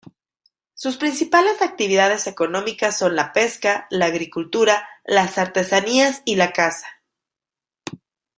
[0.73, 6.87] Sus principales actividades económicas son la pesca, la agricultura, las artesanías y la caza.